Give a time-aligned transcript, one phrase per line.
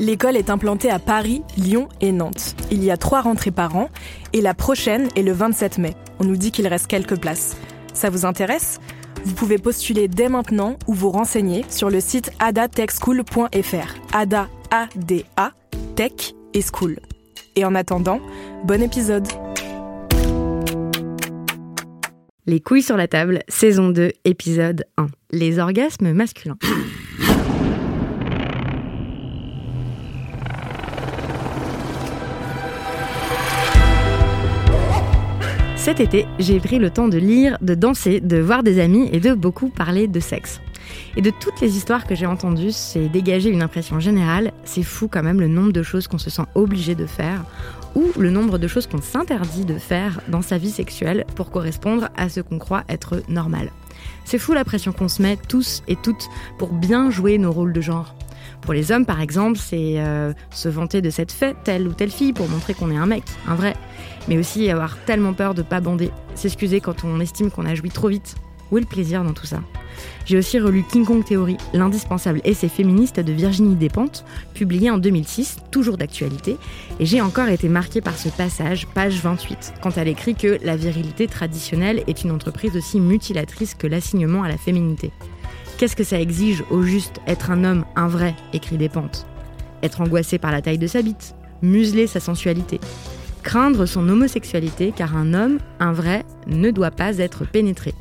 [0.00, 2.56] L'école est implantée à Paris, Lyon et Nantes.
[2.72, 3.90] Il y a trois rentrées par an
[4.32, 5.94] et la prochaine est le 27 mai.
[6.18, 7.56] On nous dit qu'il reste quelques places.
[7.92, 8.80] Ça vous intéresse?
[9.24, 13.94] Vous pouvez postuler dès maintenant ou vous renseigner sur le site adatechschool.fr.
[14.12, 15.52] Ada, A-D-A,
[15.94, 16.98] Tech et School.
[17.56, 18.20] Et en attendant,
[18.64, 19.28] bon épisode
[22.46, 25.06] Les couilles sur la table, saison 2, épisode 1.
[25.30, 26.58] Les orgasmes masculins.
[35.84, 39.20] Cet été, j'ai pris le temps de lire, de danser, de voir des amis et
[39.20, 40.62] de beaucoup parler de sexe.
[41.14, 45.08] Et de toutes les histoires que j'ai entendues, c'est dégager une impression générale, c'est fou
[45.08, 47.44] quand même le nombre de choses qu'on se sent obligé de faire,
[47.94, 52.08] ou le nombre de choses qu'on s'interdit de faire dans sa vie sexuelle pour correspondre
[52.16, 53.70] à ce qu'on croit être normal.
[54.24, 57.74] C'est fou la pression qu'on se met tous et toutes pour bien jouer nos rôles
[57.74, 58.14] de genre.
[58.62, 62.10] Pour les hommes, par exemple, c'est euh, se vanter de cette fête, telle ou telle
[62.10, 63.74] fille, pour montrer qu'on est un mec, un vrai.
[64.28, 67.90] Mais aussi avoir tellement peur de pas bander, s'excuser quand on estime qu'on a joui
[67.90, 68.36] trop vite.
[68.70, 69.60] Où est le plaisir dans tout ça?
[70.26, 74.24] J'ai aussi relu King Kong Theory, l'indispensable essai féministe de Virginie Despentes,
[74.54, 76.56] publié en 2006, toujours d'actualité,
[76.98, 80.76] et j'ai encore été marquée par ce passage, page 28, quand elle écrit que la
[80.76, 85.10] virilité traditionnelle est une entreprise aussi mutilatrice que l'assignement à la féminité.
[85.76, 89.26] Qu'est-ce que ça exige au juste être un homme, un vrai, écrit Despentes
[89.82, 92.80] Être angoissé par la taille de sa bite, museler sa sensualité,
[93.44, 97.94] craindre son homosexualité car un homme, un vrai, ne doit pas être pénétré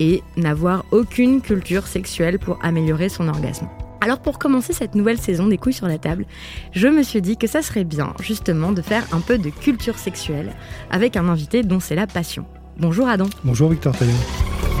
[0.00, 3.68] et n'avoir aucune culture sexuelle pour améliorer son orgasme.
[4.00, 6.26] Alors pour commencer cette nouvelle saison des couilles sur la table,
[6.72, 9.98] je me suis dit que ça serait bien justement de faire un peu de culture
[9.98, 10.52] sexuelle
[10.90, 12.44] avec un invité dont c'est la passion.
[12.78, 13.28] Bonjour Adam.
[13.44, 14.71] Bonjour Victor Taillon.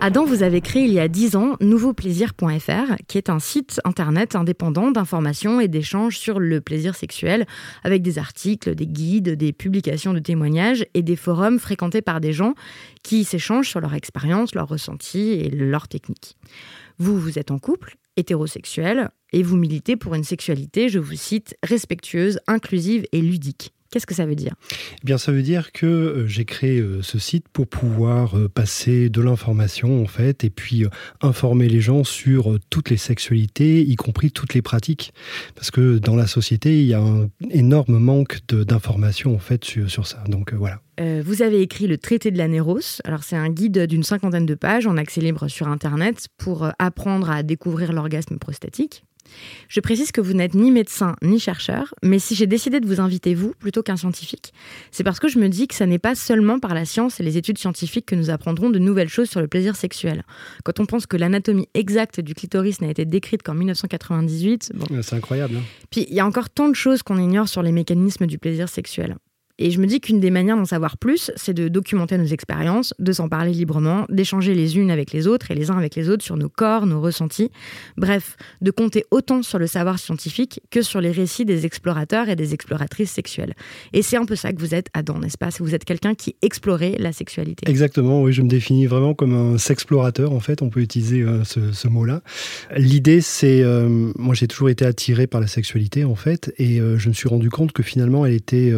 [0.00, 4.36] Adam, vous avez créé il y a 10 ans nouveauplaisir.fr, qui est un site internet
[4.36, 7.46] indépendant d'information et d'échanges sur le plaisir sexuel,
[7.82, 12.32] avec des articles, des guides, des publications de témoignages et des forums fréquentés par des
[12.32, 12.54] gens
[13.02, 16.36] qui s'échangent sur leur expérience, leurs ressentis et leurs techniques.
[16.98, 21.56] Vous, vous êtes en couple, hétérosexuel, et vous militez pour une sexualité, je vous cite,
[21.62, 23.72] respectueuse, inclusive et ludique.
[23.90, 24.54] Qu'est-ce que ça veut dire?
[25.02, 28.48] Eh Bien, ça veut dire que euh, j'ai créé euh, ce site pour pouvoir euh,
[28.48, 30.84] passer de l'information en fait, et puis
[31.20, 35.12] informer les gens sur toutes les sexualités, y compris toutes les pratiques,
[35.54, 39.90] parce que dans la société, il y a un énorme manque d'informations en fait sur,
[39.90, 40.22] sur ça.
[40.28, 40.80] Donc voilà.
[40.98, 43.00] vous avez écrit le traité de la Néros.
[43.04, 47.30] Alors c'est un guide d'une cinquantaine de pages en accès libre sur Internet pour apprendre
[47.30, 49.04] à découvrir l'orgasme prostatique.
[49.68, 53.00] Je précise que vous n'êtes ni médecin ni chercheur, mais si j'ai décidé de vous
[53.00, 54.52] inviter vous plutôt qu'un scientifique,
[54.90, 57.22] c'est parce que je me dis que ça n'est pas seulement par la science et
[57.22, 60.24] les études scientifiques que nous apprendrons de nouvelles choses sur le plaisir sexuel.
[60.64, 64.72] Quand on pense que l'anatomie exacte du clitoris n'a été décrite qu'en 1998,
[65.02, 65.56] c'est incroyable.
[65.56, 65.62] Hein.
[65.90, 68.68] Puis il y a encore tant de choses qu'on ignore sur les mécanismes du plaisir
[68.68, 69.16] sexuel.
[69.58, 72.92] Et je me dis qu'une des manières d'en savoir plus, c'est de documenter nos expériences,
[72.98, 76.10] de s'en parler librement, d'échanger les unes avec les autres et les uns avec les
[76.10, 77.50] autres sur nos corps, nos ressentis.
[77.96, 82.36] Bref, de compter autant sur le savoir scientifique que sur les récits des explorateurs et
[82.36, 83.54] des exploratrices sexuelles.
[83.94, 85.48] Et c'est un peu ça que vous êtes, Adam, n'est-ce pas?
[85.58, 87.68] Vous êtes quelqu'un qui explorait la sexualité.
[87.68, 91.44] Exactement, oui, je me définis vraiment comme un sexplorateur, en fait, on peut utiliser euh,
[91.44, 92.22] ce, mot-là.
[92.76, 96.98] L'idée, c'est, euh, moi j'ai toujours été attiré par la sexualité, en fait, et euh,
[96.98, 98.72] je me suis rendu compte que finalement, elle était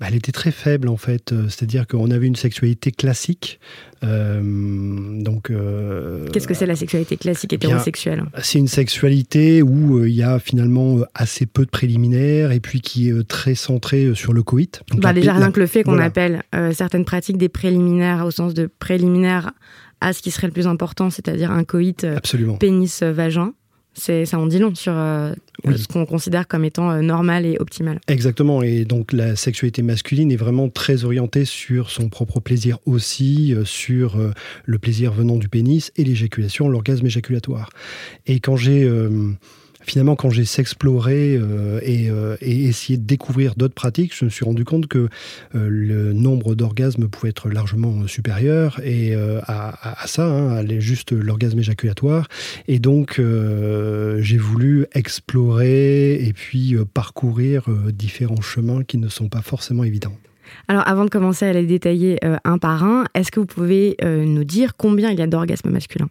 [0.00, 1.32] bah, elle était très faible en fait.
[1.32, 3.58] Euh, c'est-à-dire qu'on avait une sexualité classique.
[4.04, 4.40] Euh,
[5.22, 5.50] donc.
[5.50, 8.24] Euh, Qu'est-ce que c'est la sexualité classique hétérosexuelle?
[8.40, 13.08] C'est une sexualité où il y a finalement assez peu de préliminaires et puis qui
[13.08, 14.82] est très centrée sur le coït.
[14.94, 16.42] bah, déjà rien que le fait qu'on appelle
[16.72, 19.50] certaines pratiques des préliminaires au sens de préliminaires
[20.00, 22.06] à ce qui serait le plus important, c'est-à-dire un coït
[22.60, 23.52] pénis-vagin.
[23.98, 28.00] C'est, ça en dit long sur ce qu'on considère comme étant normal et optimal.
[28.08, 33.54] Exactement, et donc la sexualité masculine est vraiment très orientée sur son propre plaisir aussi,
[33.64, 34.16] sur
[34.64, 37.70] le plaisir venant du pénis et l'éjaculation, l'orgasme éjaculatoire.
[38.26, 38.88] Et quand j'ai
[39.88, 44.44] finalement, quand j'ai s'explorer euh, euh, et, essayé de découvrir d'autres pratiques, je me suis
[44.44, 45.08] rendu compte que
[45.54, 49.14] euh, le nombre d'orgasmes pouvait être largement supérieur et
[49.46, 52.28] à, ça, hein, juste l'orgasme éjaculatoire.
[52.66, 59.84] Et donc, j'ai voulu explorer et puis parcourir différents chemins qui ne sont pas forcément
[59.84, 60.16] évidents.
[60.68, 64.44] Alors, avant de commencer à les détailler un par un, est-ce que vous pouvez nous
[64.44, 66.08] dire combien il y a d'orgasmes masculins?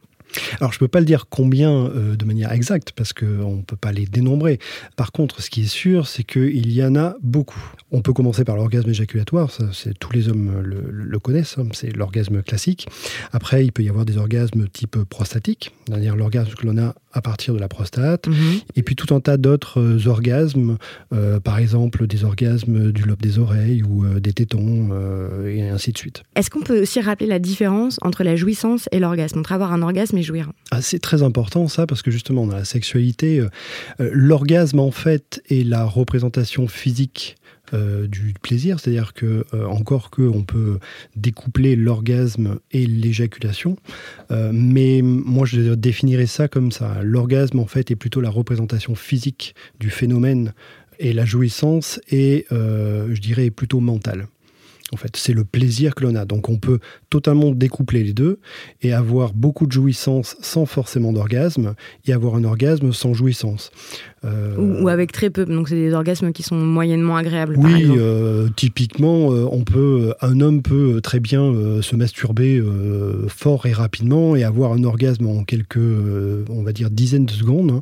[0.59, 3.62] Alors, je ne peux pas le dire combien euh, de manière exacte, parce qu'on ne
[3.62, 4.59] peut pas les dénombrer.
[4.95, 7.74] Par contre, ce qui est sûr, c'est qu'il y en a beaucoup.
[7.91, 9.65] On peut commencer par l'orgasme éjaculatoire, ça,
[10.00, 12.88] tous les hommes le, connaissent, hein, c'est l'orgasme classique.
[13.31, 17.22] Après, il peut y avoir des orgasmes type prostatique, c'est-à-dire l'orgasme que l'on a à
[17.22, 18.60] partir de la prostate, mhm.
[18.75, 20.78] et puis tout un tas d'autres euh, orgasmes,
[21.14, 24.90] euh, par exemple des orgasmes du lobe des oreilles ou des tétons,
[25.46, 26.24] et ainsi de suite.
[26.36, 29.81] Est-ce qu'on peut aussi rappeler la différence entre la jouissance et l'orgasme Entre avoir un
[29.81, 30.52] orgasme jouir?
[30.72, 33.50] Ah, c'est très important ça, parce que justement dans la sexualité, euh,
[34.00, 37.36] euh, l'orgasme en fait est la représentation physique
[37.74, 40.80] euh, du plaisir, c'est-à-dire que encore que on peut
[41.16, 43.78] découpler l'orgasme et l'éjaculation,
[44.30, 47.00] mais moi je définirais ça comme ça.
[47.04, 50.54] L'orgasme en fait est plutôt la représentation physique du phénomène
[51.00, 54.28] et la jouissance est, je dirais, plutôt mentale.
[54.94, 56.25] En fait, c'est le plaisir que l'on a.
[56.25, 56.80] Donc, on peut
[57.10, 58.39] totalement découpler les deux
[58.81, 61.75] et avoir beaucoup de jouissance sans forcément d'orgasme
[62.06, 63.72] et avoir un orgasme sans jouissance.
[64.25, 65.45] Euh, ou, avec très peu.
[65.45, 67.56] Donc, c'est des orgasmes qui sont moyennement agréables.
[67.57, 72.62] Oui, euh, typiquement, euh, on peut, un homme peut très bien se masturber
[73.28, 77.72] fort et rapidement et avoir un orgasme en quelques, on va dire, dizaines de secondes.
[77.72, 77.81] Hein.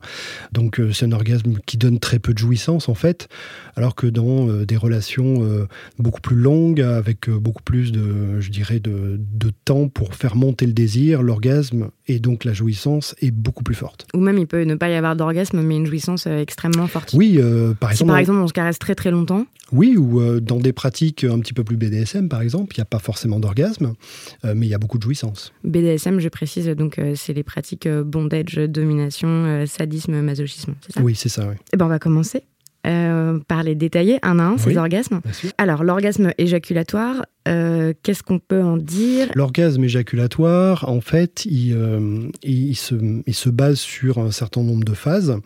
[0.52, 3.28] Donc, c'est un orgasme qui donne très peu de jouissance en fait,
[3.76, 5.68] alors que dans des relations
[6.00, 9.20] beaucoup plus longues avec euh, beaucoup plus de, je dirais, de,
[9.64, 14.06] temps pour faire monter le désir, l'orgasme et donc la jouissance est beaucoup plus forte.
[14.14, 17.14] Ou même il peut ne pas y avoir d'orgasme, mais une jouissance euh, extrêmement forte.
[17.14, 18.10] Oui, euh, par exemple.
[18.10, 19.46] Si par exemple on se caresse très très longtemps.
[19.72, 22.86] Oui, ou dans des pratiques un petit peu plus BDSM, par exemple, il n'y a
[22.86, 23.96] pas forcément d'orgasme,
[24.44, 25.54] mais il y a beaucoup de jouissance.
[25.64, 31.02] BDSM, je précise, donc c'est les pratiques bondage, domination, sadisme, masochisme, c'est ça?
[31.02, 31.56] Oui, c'est ça, oui.
[31.74, 32.44] Eh ben on va commencer
[32.86, 35.22] euh, par les détailler un à un, ces orgasmes.
[35.58, 39.28] Alors, l'orgasme éjaculatoire, euh, qu'est-ce qu'on peut en dire?
[39.36, 45.38] L'orgasme éjaculatoire, en fait, euh, il, se, base sur un certain nombre de phases.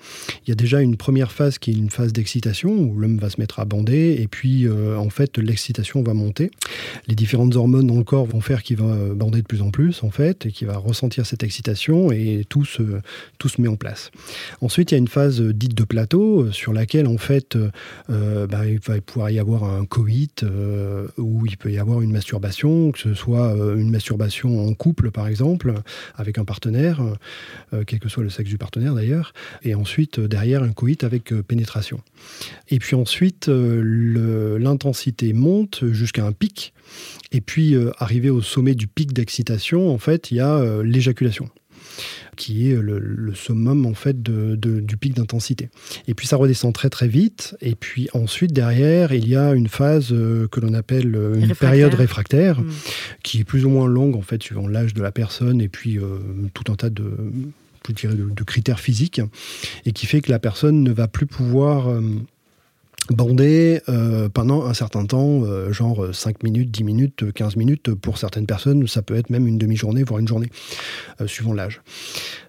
[0.45, 3.29] Il y a déjà une première phase qui est une phase d'excitation, où l'homme va
[3.29, 6.51] se mettre à bander, et puis, euh, en fait, l'excitation va monter.
[7.07, 10.03] Les différentes hormones dans le corps vont faire qu'il va bander de plus en plus,
[10.03, 12.81] en fait, et qu'il va ressentir cette excitation, et tout se,
[13.39, 14.11] tout se met en place.
[14.61, 17.57] Ensuite, il y a une phase dite de plateau, sur laquelle, en fait,
[18.07, 20.45] bah, il va pouvoir y avoir un coït,
[21.17, 25.11] où il peut y avoir une masturbation, que ce soit euh, une masturbation en couple
[25.11, 25.73] par exemple,
[26.15, 27.01] avec un partenaire,
[27.73, 29.33] euh, quel que soit le sexe du partenaire d'ailleurs,
[29.63, 32.01] et ensuite euh, derrière un coït avec pénétration.
[32.69, 36.73] Et puis ensuite, l'intensité monte jusqu'à un pic,
[37.31, 41.49] et puis arrivé au sommet du pic d'excitation, en fait, il y a l'éjaculation
[42.35, 45.69] qui est le, summum en fait du pic d'intensité.
[46.07, 47.55] Et puis ça redescend très très vite.
[47.61, 51.55] Et puis ensuite derrière, il y a une phase euh, que l'on appelle euh, une
[51.55, 52.71] période réfractaire, mm.
[53.23, 55.97] qui est plus ou moins longue en fait suivant l'âge de la personne et puis
[55.97, 56.19] euh,
[56.53, 57.11] tout un tas de
[57.87, 59.19] de, critères physiques
[59.83, 61.87] et qui fait que la personne ne va plus pouvoir
[63.13, 67.93] bandé euh, pendant un certain temps, euh, genre 5 minutes, 10 minutes, 15 minutes.
[67.93, 70.49] Pour certaines personnes, ça peut être même une demi-journée, voire une journée,
[71.21, 71.81] euh, suivant l'âge.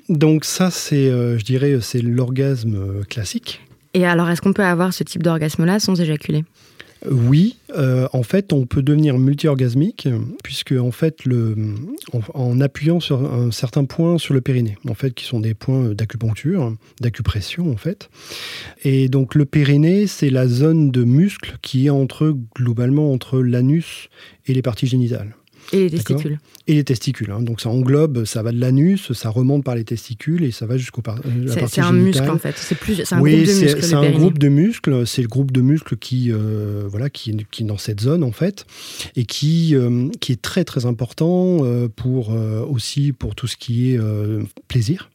[0.08, 3.60] Donc ça, c'est, je dirais, c'est l'orgasme classique.
[3.94, 6.44] Et alors, est-ce qu'on peut avoir ce type d'orgasme-là sans éjaculer?
[7.08, 10.08] Oui, euh, en fait, on peut devenir multi-orgasmique,
[10.44, 11.56] puisque en fait, le,
[12.34, 15.94] en, appuyant sur un certain point sur le périnée, en fait, qui sont des points
[15.94, 18.10] d'acupuncture, d'acupression, en fait.
[18.84, 24.08] Et donc, le périnée, c'est la zone de muscle qui est entre, globalement, entre l'anus
[24.46, 25.34] et les parties génitales.
[25.72, 26.38] Et les testicules.
[26.66, 27.30] Et les testicules.
[27.30, 27.42] Hein.
[27.42, 30.76] Donc ça englobe, ça va de l'anus, ça remonte par les testicules et ça va
[30.76, 32.54] jusqu'au par euh, C'est un muscle en fait.
[32.56, 33.00] C'est plus.
[33.12, 35.06] Un oui, c'est un groupe de muscles.
[35.06, 38.32] C'est le groupe de muscles qui, euh, voilà, qui, qui est dans cette zone en
[38.32, 38.66] fait
[39.16, 41.58] et qui, euh, qui est très très important
[41.96, 42.30] pour
[42.68, 44.00] aussi pour tout ce qui est
[44.68, 45.10] plaisir.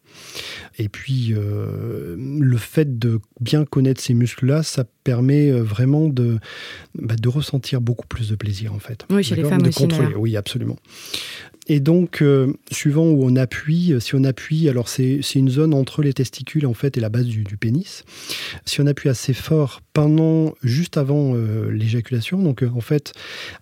[0.77, 6.39] Et puis, euh, le fait de bien connaître ces muscles-là, ça permet euh, vraiment de,
[6.95, 9.05] bah, de ressentir beaucoup plus de plaisir, en fait.
[9.10, 9.79] Oui, chez les femmes de aussi.
[9.79, 10.15] Contrôler.
[10.15, 10.77] Oui, absolument.
[11.67, 16.03] Et donc, euh, suivant où on appuie, si on appuie, alors c'est une zone entre
[16.03, 18.03] les testicules en fait et la base du, pénis.
[18.65, 23.13] Si on appuie assez fort pendant, juste avant euh, l'éjaculation, donc en fait,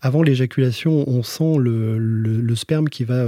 [0.01, 3.25] avant l'éjaculation, on sent le, le, sperme qui va,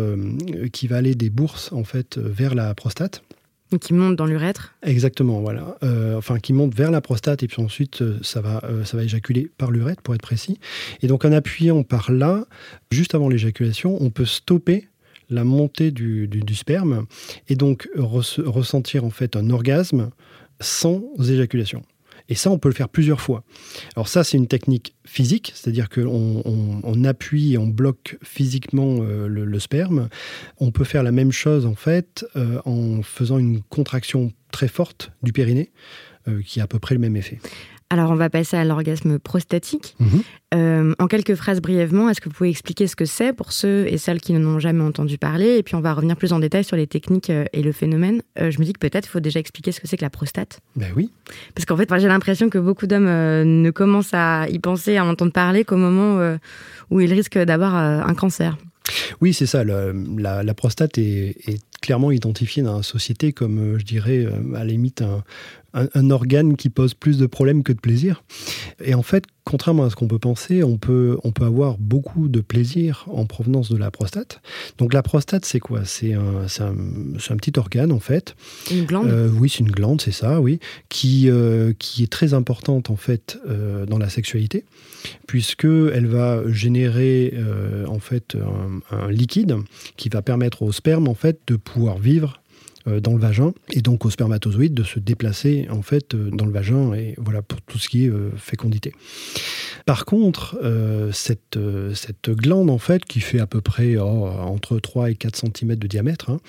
[0.72, 3.24] qui va aller des bourses en fait vers la prostate
[3.79, 5.77] qui monte dans l'urètre Exactement, voilà.
[5.84, 8.98] Euh, enfin, qui monte vers la prostate et puis ensuite, euh, ça va, euh, ça
[8.98, 10.60] va éjaculer par l'urètre, pour être précis.
[11.01, 12.46] Et donc, en appuyant par là,
[12.91, 14.88] juste avant l'éjaculation, on peut stopper
[15.29, 17.05] la montée du, sperme
[17.50, 20.12] et donc ressentir en fait un orgasme
[20.60, 21.84] sans éjaculation.
[22.29, 23.44] Et ça, on peut le faire plusieurs fois.
[23.96, 26.41] Alors ça, c'est une technique physique, c'est-à-dire qu'on
[26.84, 30.10] on, appuie et on bloque physiquement euh, le, sperme.
[30.60, 35.12] On peut faire la même chose, en fait, euh, en faisant une contraction très forte
[35.22, 35.72] du périnée,
[36.27, 37.39] euh, qui a à peu près le même effet.
[37.92, 39.96] Alors, on va passer à l'orgasme prostatique.
[40.00, 40.22] Mhm.
[40.56, 43.86] Euh, en quelques phrases brièvement, est-ce que vous pouvez expliquer ce que c'est pour ceux
[43.88, 45.58] et celles qui n'en ont jamais entendu parler?
[45.58, 48.22] Et puis, on va revenir plus en détail sur les techniques euh, et le phénomène.
[48.39, 50.10] Euh, je me dis que peut-être il faut déjà expliquer ce que c'est que la
[50.10, 50.60] prostate.
[50.75, 51.12] Ben oui.
[51.54, 55.10] Parce qu'en fait, j'ai l'impression que beaucoup d'hommes ne commencent à y penser, à en
[55.10, 56.38] entendre parler qu'au moment
[56.89, 58.58] où ils risquent d'avoir un cancer.
[59.22, 59.63] Oui, c'est ça.
[59.63, 64.25] la, prostate est, est, clairement identifiée dans la société comme, je dirais,
[64.56, 65.24] à la limite, un,
[65.75, 68.24] un, organe qui pose plus de problèmes que de plaisir.
[68.84, 72.27] Et en fait, contrairement à ce qu'on peut penser, on peut, on peut avoir beaucoup
[72.27, 74.42] de plaisir en provenance de la prostate.
[74.77, 75.86] Donc la prostate, c'est quoi?
[75.86, 78.36] C'est un, un, petit organe, en fait.
[78.72, 79.08] Une glande?
[79.08, 80.60] Euh, Oui, c'est une glande, c'est ça, oui.
[80.89, 84.65] Qui, euh, qui est très importante, en fait, euh, dans la sexualité,
[85.27, 87.33] puisqu'elle va générer,
[87.88, 89.57] en fait, un, un liquide
[89.97, 92.45] qui va permettre au sperme, en fait, de pouvoir vivre euh,
[92.88, 96.51] dans le vagin et donc au spermatozoïde de se déplacer en fait euh, dans le
[96.51, 98.94] vagin et voilà pour tout ce qui est euh, fécondité.
[99.86, 100.60] Par contre,
[101.13, 101.58] cette,
[102.27, 105.88] glande en fait qui fait à peu près oh, entre 3 et 4 cm de
[105.88, 106.39] diamètre, hein,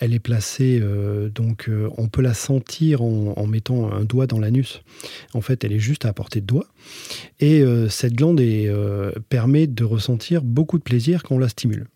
[0.00, 0.82] elle est placée
[1.32, 4.82] donc on peut la sentir en, mettant un doigt dans l'anus.
[5.34, 6.66] En fait, elle est juste à portée de doigt
[7.38, 8.42] et cette glande
[9.28, 11.86] permet de ressentir beaucoup de plaisir quand on la stimule.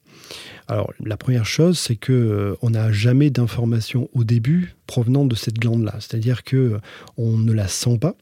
[0.70, 5.34] Alors, la première chose, c'est que euh, on n'a jamais d'informations au début provenant de
[5.34, 5.94] cette glande-là.
[5.94, 6.78] C'est-à-dire que euh,
[7.16, 8.14] on ne la sent pas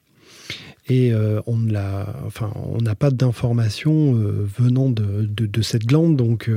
[0.88, 6.17] et euh, on n'a pas d'informations venant de, de, cette glande.
[6.17, 6.49] Donc,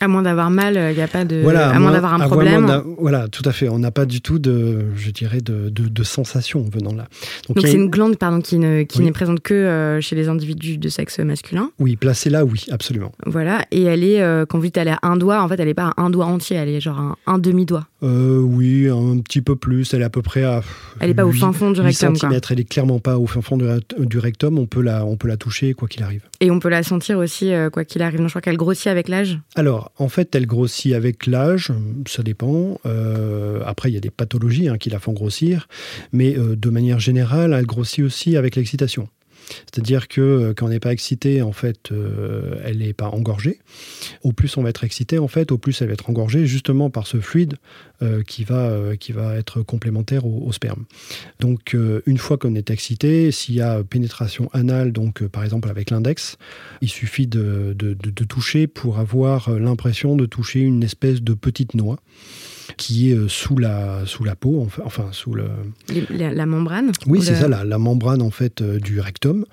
[0.00, 1.40] à moins d'avoir mal, il euh, n'y a pas de.
[1.40, 2.82] Voilà, à, moins, d'avoir un problème.
[2.98, 3.68] Voilà, tout à fait.
[3.68, 7.06] On n'a pas du tout de, je dirais, de, de, sensation venant là.
[7.48, 7.88] Donc c'est une...
[7.88, 11.70] glande, pardon, qui ne, qui n'est présente que euh, chez les individus de sexe masculin.
[11.78, 13.12] Oui, placée là, oui, absolument.
[13.26, 15.58] Voilà, et elle est, euh, quand vous dites elle est à un doigt, en fait,
[15.58, 17.66] elle n'est pas un doigt entier, elle est genre un, demi
[18.04, 18.40] doigt.
[18.40, 19.92] oui, un petit peu plus.
[19.94, 20.62] Elle est à peu près à.
[21.00, 22.14] Elle n'est pas au fin fond du rectum.
[22.50, 24.58] Elle est clairement pas au fin fond du, rectum.
[24.58, 26.22] On peut la, on peut la toucher quoi qu'il arrive.
[26.40, 28.20] Et on peut la sentir aussi quoi qu'il arrive.
[28.22, 29.38] je crois qu'elle grossit avec l'âge.
[29.56, 31.72] Alors en fait, elle grossit avec l'âge,
[32.06, 32.78] ça dépend.
[32.86, 35.68] Euh, après, il y a des pathologies hein, qui la font grossir,
[36.12, 39.08] mais euh, de manière générale, elle grossit aussi avec l'excitation.
[39.48, 43.60] C'est-à-dire que euh, quand on n'est pas excité, en fait, euh, elle n'est pas engorgée.
[44.22, 46.90] Au plus on va être excité, en fait, au plus elle va être engorgée, justement
[46.90, 47.54] par ce fluide
[48.02, 50.84] euh, qui, va, qui va être complémentaire au, sperme.
[51.40, 55.90] Donc, une fois qu'on est excité, s'il y a pénétration anale, donc par exemple avec
[55.90, 56.36] l'index,
[56.80, 61.98] il suffit de, de toucher pour avoir l'impression de toucher une espèce de petite noix
[62.76, 65.44] qui est euh, sous la, sous la peau, enfin sous le...
[66.10, 69.44] La, membrane Oui, c'est ça, la, membrane en fait euh, du rectum.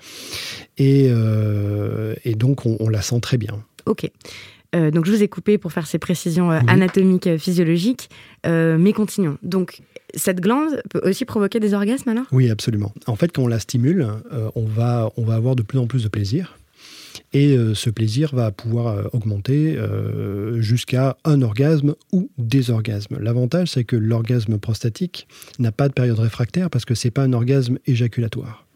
[0.78, 3.62] Et, euh, et donc on, la sent très bien.
[3.86, 4.10] Ok.
[4.74, 8.10] donc je vous ai coupé pour faire ces précisions anatomiques, physiologiques,
[8.44, 9.38] mais continuons.
[9.42, 9.82] Donc
[10.14, 12.26] cette glande peut aussi provoquer des orgasmes alors?
[12.32, 12.92] Oui, absolument.
[13.06, 14.06] En fait, quand on la stimule,
[14.54, 16.56] on, va, on va avoir de plus en plus de plaisir.
[17.32, 23.18] Et euh, ce plaisir va pouvoir euh, augmenter euh, jusqu'à un orgasme ou des orgasmes.
[23.18, 25.26] L'avantage, c'est que l'orgasme prostatique
[25.58, 28.66] n'a pas de période réfractaire parce que ce n'est pas un orgasme éjaculatoire.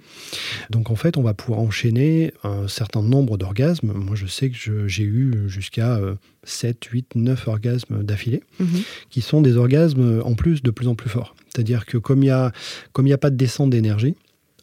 [0.70, 3.92] Donc en fait, on va pouvoir enchaîner un certain nombre d'orgasmes.
[3.92, 6.00] Moi, je sais que j'ai eu jusqu'à
[6.44, 8.80] 7, 8, 9 orgasmes d'affilée, mhm.
[9.10, 11.36] qui sont des orgasmes en plus de plus en plus forts.
[11.54, 12.52] C'est-à-dire que comme il n'y a,
[13.14, 14.16] a pas de descente d'énergie,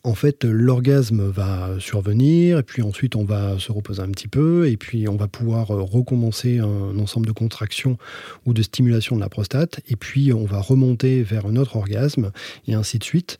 [0.05, 4.67] en fait, l'orgasme va survenir, et puis ensuite on va se reposer un petit peu,
[4.67, 7.97] et puis on va pouvoir euh, recommencer un ensemble de contractions
[8.45, 12.31] ou de stimulation de la prostate, et puis on va remonter vers un autre orgasme,
[12.67, 13.37] et ainsi de suite,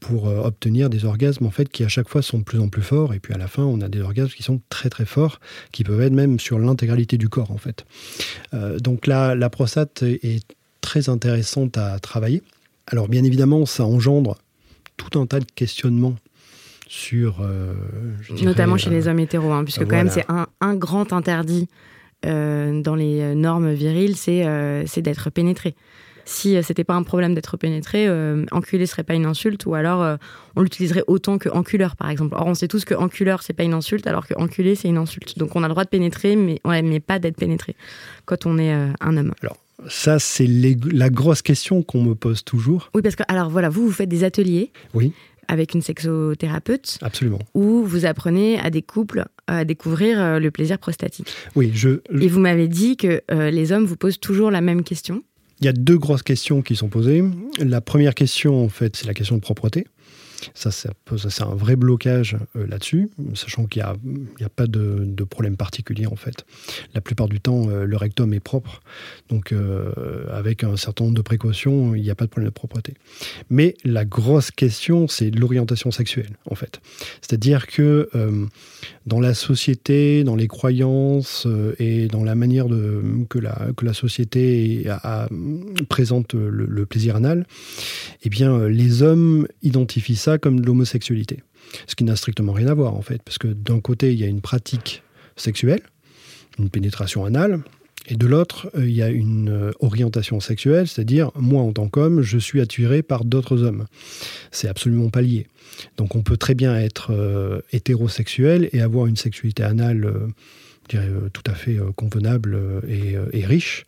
[0.00, 2.68] pour euh, obtenir des orgasmes en fait qui à chaque fois sont de plus en
[2.68, 5.04] plus forts, et puis à la fin on a des orgasmes qui sont très très
[5.04, 5.38] forts,
[5.70, 7.84] qui peuvent être même sur l'intégralité du corps en fait.
[8.54, 10.46] Euh, donc là, la prostate est
[10.80, 12.42] très intéressante à travailler.
[12.86, 14.38] Alors bien évidemment, ça engendre
[14.96, 16.16] tout un tas de questionnements
[16.88, 17.40] sur...
[17.40, 17.74] Euh,
[18.42, 21.68] Notamment chez les euh, hommes hétéros, hein, puisque quand même c'est un, grand interdit
[22.22, 25.74] dans les normes viriles, c'est d'être pénétré
[26.28, 28.08] si c'était pas un problème d'être pénétré,
[28.50, 30.18] enculé serait pas une insulte, ou alors
[30.56, 32.34] on l'utiliserait autant que enculeur, par exemple.
[32.36, 34.96] Or, on sait tous que enculeur, c'est pas une insulte, alors que enculé, c'est une
[34.96, 35.38] insulte.
[35.38, 37.76] Donc, on a le droit de pénétrer, mais, ouais, mais pas d'être pénétré
[38.24, 39.34] quand on est un homme.
[39.40, 39.56] Alors,
[39.88, 42.90] ça, c'est la grosse question qu'on me pose toujours.
[42.94, 44.70] Oui, parce que, alors voilà, vous, vous faites des ateliers.
[44.94, 45.12] Oui
[45.48, 46.98] avec une sexothérapeute.
[47.02, 47.38] Absolument.
[47.54, 51.32] Où vous apprenez à des couples à découvrir euh, le plaisir prostatique.
[51.54, 52.00] Oui, je.
[52.20, 55.22] Et vous m'avez dit que euh, les hommes vous posent toujours la même question.
[55.60, 57.22] Il y a deux grosses questions qui sont posées.
[57.58, 59.86] La première question, en fait, c'est la question de propreté.
[60.54, 63.82] Ça, c'est un vrai blocage euh, là-dessus, sachant qu'il
[64.38, 66.44] n'y a, pas de, problème particulier en fait.
[66.94, 68.80] La plupart du temps, euh, le rectum est propre,
[69.28, 72.54] donc euh, avec un certain nombre de précautions, il n'y a pas de problème de
[72.54, 72.94] propreté.
[73.50, 76.80] Mais la grosse question, c'est l'orientation sexuelle en fait.
[77.20, 78.08] C'est-à-dire que
[79.06, 81.46] dans la société, dans les croyances
[81.78, 82.66] et dans la manière
[83.28, 84.86] que, la, société
[85.88, 87.46] présente le, le, plaisir anal,
[88.22, 91.42] eh bien, les hommes identifient ça comme de l'homosexualité.
[91.86, 94.24] Ce qui n'a strictement rien à voir, en fait, parce que d'un côté, il y
[94.24, 95.02] a une pratique
[95.36, 95.82] sexuelle,
[96.58, 97.62] une pénétration anale,
[98.08, 101.88] et de l'autre, euh, il y a une euh, orientation sexuelle, c'est-à-dire, moi, en tant
[101.88, 103.86] qu'homme, je suis attiré par d'autres hommes.
[104.52, 105.46] C'est absolument pas lié.
[105.96, 110.12] Donc, on peut très bien être euh, hétérosexuel et avoir une sexualité anale
[110.90, 113.86] je dirais, tout à fait convenable et, riche,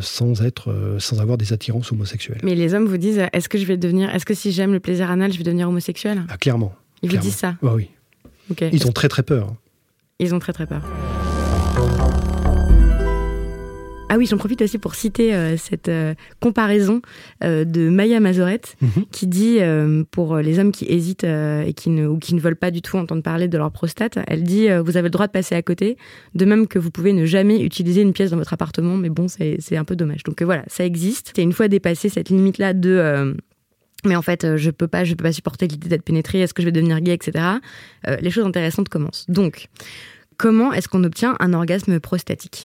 [0.00, 2.40] sans, être, sans avoir des attirances homosexuelles.
[2.42, 4.80] Mais les hommes vous disent, est-ce que je vais devenir, est-ce que si j'aime le
[4.80, 6.22] plaisir anal, je vais devenir homosexuel?
[6.28, 6.74] Ah, Clairement.
[7.02, 7.56] Ils vous disent ça?
[7.62, 7.90] Oui.
[8.72, 9.54] Ils ont très très peur.
[10.18, 10.82] Ils ont très très peur.
[14.14, 17.02] Ah oui, j'en profite aussi pour citer euh, cette euh, comparaison
[17.42, 19.06] euh, de Maya Mazorette mhm.
[19.10, 19.58] qui dit
[20.12, 22.96] pour les hommes qui hésitent et qui ne, ou qui ne veulent pas du tout
[22.96, 25.96] entendre parler de leur prostate, elle dit vous avez le droit de passer à côté,
[26.36, 29.26] de même que vous pouvez ne jamais utiliser une pièce dans votre appartement, mais bon,
[29.26, 30.22] c'est un peu dommage.
[30.22, 31.36] Donc voilà, ça existe.
[31.36, 33.34] Et une fois dépassé cette limite-là de
[34.04, 36.40] mais en fait, je peux pas, je peux pas supporter l'idée d'être pénétré.
[36.40, 37.44] Est-ce que je vais devenir gay, etc.
[38.20, 39.26] les choses intéressantes commencent.
[39.28, 39.66] Donc,
[40.36, 42.64] comment est-ce qu'on obtient un orgasme prostatique?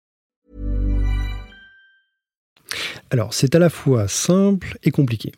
[3.09, 5.31] Alors, c'est à la fois simple et compliqué.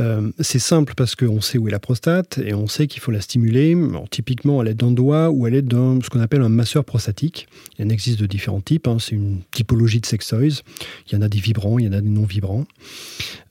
[0.00, 3.10] Euh, c'est simple parce qu'on sait où est la prostate et on sait qu'il faut
[3.10, 3.76] la stimuler,
[4.10, 7.48] typiquement à l'aide d'un doigt ou à l'aide d'un ce qu'on appelle un masseur prostatique.
[7.78, 8.96] Il en existe de différents types, hein.
[8.98, 10.62] c'est une typologie de sextoys.
[11.08, 12.66] Il y en a des vibrants, il y en a des non vibrants.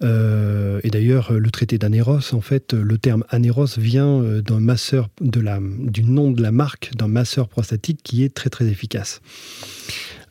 [0.01, 5.09] Euh, et d'ailleurs, le traité d'anéros, en fait, le terme anéros vient euh, d'un masseur
[5.21, 9.21] du nom de la marque d'un masseur prostatique qui est très très efficace.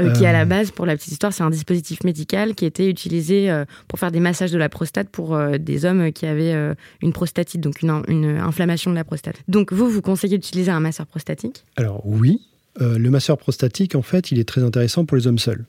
[0.00, 2.88] Euh, qui à la base, pour la petite histoire, c'est un dispositif médical qui était
[2.88, 6.54] utilisé euh, pour faire des massages de la prostate pour euh, des hommes qui avaient
[7.02, 9.36] une prostatite, donc une, une, inflammation de la prostate.
[9.48, 11.64] Donc vous, vous conseillez d'utiliser un masseur prostatique?
[11.76, 12.40] Alors oui,
[12.80, 15.64] le masseur prostatique, en fait, il est très intéressant pour les hommes seuls.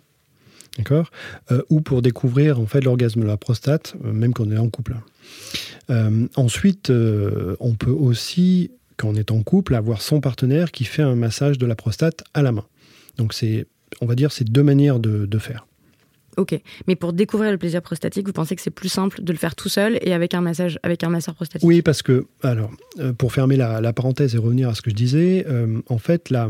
[0.77, 1.09] D'accord?
[1.69, 4.95] Ou pour découvrir en fait l'orgasme de la prostate, même quand on est en couple.
[6.35, 11.15] ensuite, on peut aussi, quand on est en couple, avoir son partenaire qui fait un
[11.15, 12.65] massage de la prostate à la main.
[13.17, 13.65] Donc c'est
[14.01, 15.65] on va dire, c'est deux manières de, faire.
[16.37, 19.37] Ok, mais pour découvrir le plaisir prostatique, vous pensez que c'est plus simple de le
[19.37, 21.67] faire tout seul et avec un massage, avec un masseur prostatique?
[21.67, 24.95] Oui, parce que, alors, euh, pour fermer la, parenthèse et revenir à ce que je
[24.95, 26.47] disais, euh, en fait, la,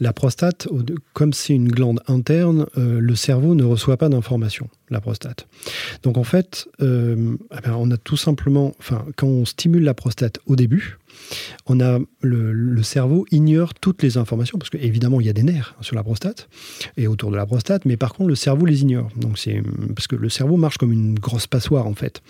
[0.00, 0.68] la prostate,
[1.12, 5.46] comme c'est une glande interne, euh, le cerveau ne reçoit pas d'informations, la prostate.
[6.02, 10.38] Donc en fait, eh ben, on a tout simplement, enfin, quand on stimule la prostate
[10.46, 10.98] au début,
[11.66, 15.74] on a le, cerveau ignore toutes les informations parce qu'évidemment il y a des nerfs
[15.80, 16.48] sur la prostate
[16.96, 19.08] et autour de la prostate, mais par contre le cerveau les ignore.
[19.16, 19.60] Donc c'est
[19.94, 22.22] parce que le cerveau marche comme une grosse passoire en fait.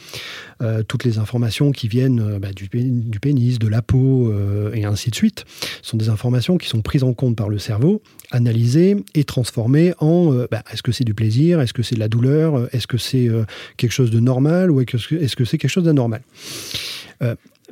[0.62, 4.84] Euh, toutes les informations qui viennent euh, bah, du, pénis, de la peau euh, et
[4.84, 5.44] ainsi de suite
[5.82, 10.32] sont des informations qui sont prises en compte par le cerveau, analysées et transformées en
[10.50, 13.28] bah, est-ce que c'est du plaisir, est-ce que c'est de la douleur, est-ce que c'est
[13.76, 16.22] quelque chose de normal ou est-ce que c'est quelque chose d'anormal.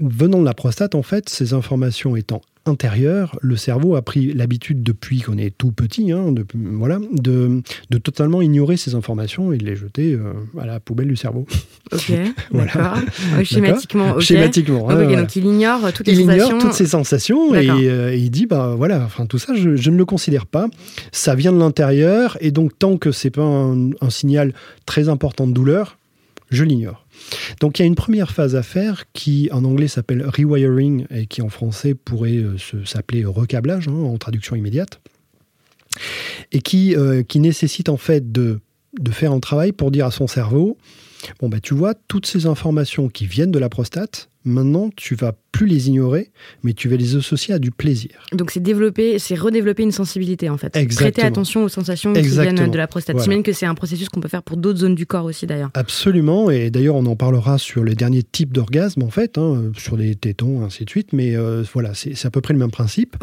[0.00, 4.82] Venant de la prostate, en fait, ces informations étant intérieur, le cerveau a pris l'habitude
[4.82, 9.58] depuis qu'on est tout petit, hein, de, voilà, de, de, totalement ignorer ces informations et
[9.58, 11.46] de les jeter euh, à la poubelle du cerveau.
[11.92, 12.12] Ok,
[12.52, 12.96] d'accord.
[13.42, 14.88] schématiquement, Schématiquement.
[14.88, 16.46] Hein, Donc il ignore toutes les il sensations.
[16.46, 19.90] ignore toutes ces sensations et, euh, il dit bah voilà, enfin tout ça, je, je,
[19.90, 20.68] ne le considère pas.
[21.12, 24.54] Ça vient de l'intérieur et donc tant que c'est pas un, un signal
[24.86, 25.98] très important de douleur,
[26.50, 27.03] je l'ignore.
[27.60, 31.26] Donc il y a une première phase à faire qui en anglais s'appelle rewiring et
[31.26, 35.00] qui en français pourrait euh, s'appeler recablage hein, en traduction immédiate.
[36.52, 38.60] Et qui, euh, nécessite en fait de,
[39.10, 40.76] faire un travail pour dire à son cerveau
[41.40, 45.32] bon bah tu vois toutes ces informations qui viennent de la prostate Maintenant, tu vas
[45.52, 48.10] plus les ignorer, mais tu vas les associer à du plaisir.
[48.32, 50.76] Donc c'est développer, c'est redévelopper une sensibilité en fait.
[50.76, 51.10] Exactement.
[51.10, 53.20] Prêter attention aux sensations qui viennent de la prostate.
[53.22, 55.70] J'imagine que c'est un processus qu'on peut faire pour d'autres zones du corps aussi d'ailleurs.
[55.74, 59.96] Absolument, et d'ailleurs on en parlera sur les derniers types d'orgasmes en fait, hein, sur
[59.96, 61.12] les tétons, ainsi de suite.
[61.12, 63.16] Mais euh, voilà, c'est à peu près le même principe.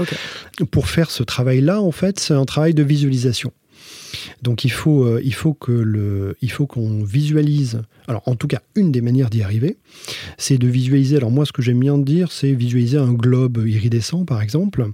[0.72, 3.52] Pour faire ce travail-là, en fait, c'est un travail de visualisation.
[4.42, 7.82] Donc il faut, euh, il faut que le, il faut qu'on visualise.
[8.08, 9.78] Alors en tout cas, une des manières d'y arriver,
[10.38, 11.18] c'est de visualiser.
[11.18, 14.88] Alors moi, ce que j'aime bien dire, c'est visualiser un globe iridescent, par exemple,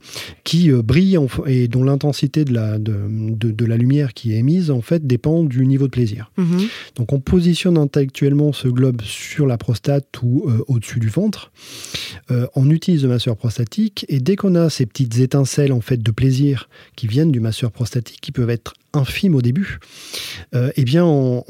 [0.43, 4.71] qui euh, brille et dont l'intensité de la, de, de, la lumière qui est émise,
[4.71, 6.31] en fait, dépend du niveau de plaisir.
[6.37, 6.67] Mhm.
[6.95, 11.51] Donc on positionne intellectuellement ce globe sur la prostate ou euh, au-dessus du ventre.
[12.55, 16.11] on utilise le masseur prostatique et dès qu'on a ces petites étincelles en fait de
[16.11, 18.73] plaisir qui viennent du masseur prostatique, qui peuvent être
[19.07, 19.79] infime au début,
[20.53, 21.43] euh, eh bien, on,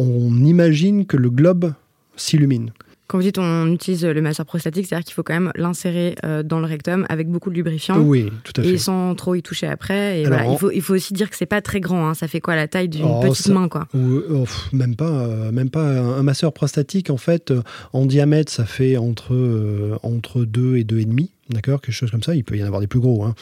[0.45, 1.73] imagine que le globe
[2.15, 2.71] s'illumine.
[3.07, 6.43] Quand vous dites on utilise le masseur prostatique, c'est-à-dire qu'il faut quand même l'insérer euh,
[6.43, 7.99] dans le rectum avec beaucoup de lubrifiant.
[7.99, 8.71] Oui, tout à fait.
[8.71, 10.19] Et sans trop y toucher après.
[10.19, 12.09] Et il, faut, il faut aussi dire que c'est pas très grand.
[12.09, 12.13] Hein.
[12.15, 14.43] Ça fait quoi la taille d'une oh, petite main, quoi oh,
[14.73, 15.85] Même pas, euh, même pas.
[15.85, 17.53] Un masseur prostatique, en fait,
[17.93, 21.29] en diamètre, ça fait entre entre 2 et 2,5.
[21.49, 22.35] D'accord Quelque chose comme ça.
[22.35, 23.23] Il peut y en avoir des plus gros.
[23.23, 23.33] Hein.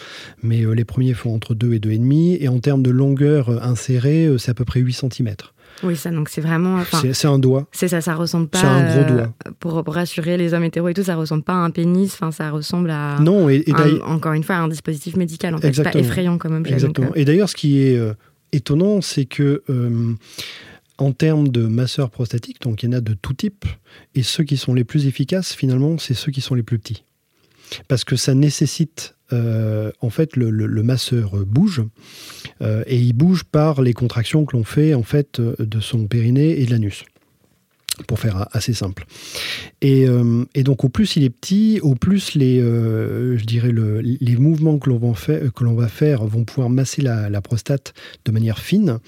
[0.43, 2.37] Mais euh, les premiers font entre 2 et 2,5.
[2.39, 5.35] Et en termes de longueur euh, insérée, euh, c'est à peu près 8 cm.
[5.83, 6.83] Oui, ça, donc c'est vraiment.
[7.11, 7.67] C'est un doigt.
[7.71, 8.59] C'est ça, ça ressemble pas.
[8.59, 9.33] C'est un gros doigt.
[9.59, 12.49] pour, rassurer les hommes hétéros et tout, ça ressemble pas à un pénis, enfin, ça
[12.49, 13.19] ressemble à.
[13.19, 13.65] Non, et,
[14.05, 15.73] encore une fois, un dispositif médical, en fait.
[15.73, 16.73] C'est pas effrayant comme objet.
[16.73, 17.13] Exactement.
[17.15, 17.99] et d'ailleurs, ce qui est
[18.53, 19.63] étonnant, c'est que.
[20.97, 23.65] en termes de masseurs prostatiques, donc il y en a de tout type,
[24.13, 27.03] et ceux qui sont les plus efficaces, finalement, c'est ceux qui sont les plus petits
[27.87, 30.51] parce que ça nécessite euh, en fait le,
[30.83, 31.83] masseur bouge
[32.61, 36.59] euh, et il bouge par les contractions que l'on fait en fait de son périnée
[36.61, 37.05] et de l'anus
[38.07, 39.05] pour faire assez simple.
[39.81, 43.71] Et, euh, et, donc au plus il est petit, au plus les, euh, je dirais
[43.71, 45.13] le, les mouvements que l'on va,
[45.87, 47.93] faire, va vont pouvoir masser la, la, prostate
[48.25, 48.99] de manière fine.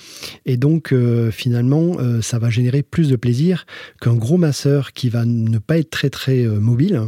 [0.45, 3.65] Et donc euh, finalement, ça va générer plus de plaisir
[4.01, 7.01] qu'un gros masseur qui va ne pas être très très mobile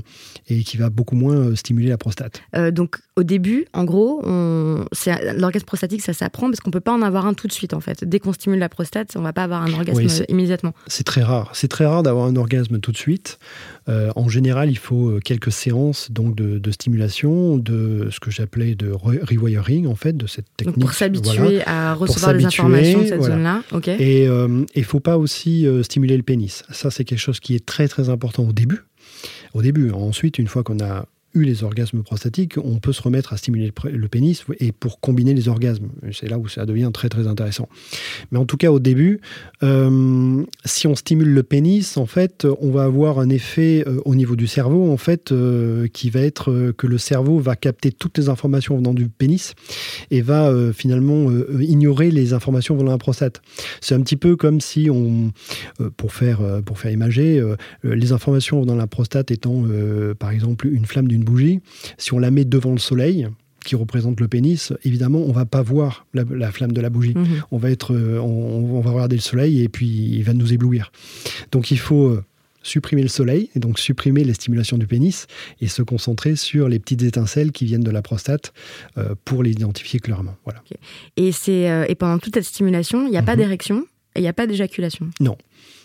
[0.48, 2.42] et qui va beaucoup moins stimuler la prostate.
[2.72, 7.26] donc au début, en gros, l'orgasme prostatique, ça s'apprend parce qu'on peut pas en avoir
[7.26, 8.04] un tout de suite en fait.
[8.04, 10.74] Dès qu'on stimule la prostate, on va pas avoir un orgasme immédiatement.
[10.88, 11.52] C'est très rare.
[11.54, 13.40] C'est très rare d'avoir un orgasme tout de suite.
[13.88, 18.76] Euh, en général, il faut euh, quelques séances donc de, stimulation, de ce que j'appelais
[18.76, 20.76] de rewiring en fait, de cette technique.
[20.76, 23.64] Donc pour s'habituer à recevoir des informations de cette zone-là.
[24.00, 26.64] Et euh, il ne faut pas aussi stimuler le pénis.
[26.70, 28.84] Ça, c'est quelque chose qui est très très important au début.
[29.54, 29.92] Au début.
[29.92, 33.72] Ensuite, une fois qu'on a eu les orgasmes prostatiques, on peut se remettre à stimuler
[33.86, 35.90] le pénis et pour combiner les orgasmes.
[36.12, 37.70] C'est là où ça devient très très intéressant.
[38.32, 39.22] Mais en tout cas, au début,
[39.64, 44.16] euh, si on stimule le pénis, en fait, on va avoir un effet euh, au
[44.16, 48.18] niveau du cerveau, en fait, euh, qui va être que le cerveau va capter toutes
[48.18, 49.54] les informations venant du pénis
[50.12, 53.42] et va finalement ignorer les informations venant de la prostate.
[53.82, 55.32] C'est un petit peu comme si on,
[55.98, 57.44] pour faire pour faire imager,
[57.84, 59.64] les informations venant de la prostate étant,
[60.18, 61.60] par exemple, une flamme d'une bougie,
[61.98, 63.28] si on la met devant le soleil,
[63.66, 67.14] qui représente le pénis, évidemment, on va pas voir la, flamme de la bougie.
[67.16, 67.44] Mhm.
[67.52, 70.92] On va être, euh, on, va regarder le soleil et puis il va nous éblouir.
[71.52, 72.24] Donc il faut euh,
[72.64, 75.28] supprimer le soleil et donc supprimer les stimulations du pénis
[75.62, 78.54] et se concentrer sur les petites étincelles qui viennent de la prostate
[78.98, 80.36] euh, pour les identifier clairement.
[80.46, 80.64] Voilà.
[81.18, 83.42] Et c'est et pendant toute cette stimulation, il n'y a pas mhm.
[83.42, 85.10] d'érection et il n'y a pas d'éjaculation?
[85.20, 85.38] Non,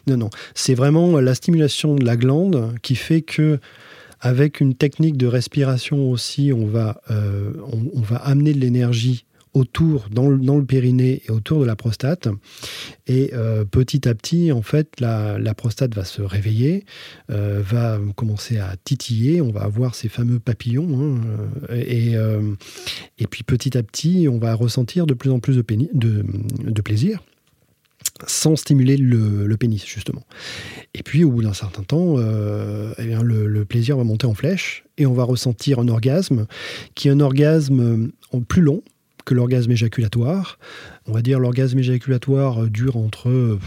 [0.06, 0.30] non, non.
[0.54, 3.58] C'est vraiment la stimulation de la glande qui fait que
[4.26, 10.28] Avec une technique de respiration aussi, on va, on va amener de l'énergie autour, dans
[10.28, 12.28] le, dans le, périnée et autour de la prostate.
[13.06, 16.84] Et euh, petit à petit, en fait, la, la prostate va se réveiller,
[17.30, 21.00] euh, va commencer à titiller, on va avoir ces fameux papillons.
[21.00, 21.20] Hein,
[21.70, 22.54] euh,
[23.18, 27.22] et, et puis petit à petit, on va ressentir de plus en plus de, plaisir
[28.26, 30.22] sans stimuler le, le, pénis, justement.
[30.94, 34.35] Et puis, au bout d'un certain temps, eh bien, le, le, plaisir va monter en
[34.35, 36.46] flèche et on va ressentir un orgasme
[36.94, 38.11] qui est un orgasme
[38.48, 38.83] plus long,
[39.24, 40.58] que l'orgasme éjaculatoire.
[41.06, 43.58] On va dire l'orgasme éjaculatoire dure entre,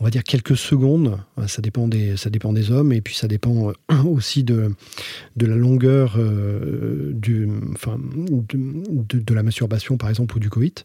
[0.00, 1.18] on va dire quelques secondes.
[1.46, 4.72] Ça dépend des, ça dépend des hommes et puis ça dépend euh, aussi de,
[5.36, 10.84] de la longueur euh, du, enfin, de, de, la masturbation par exemple ou du coït.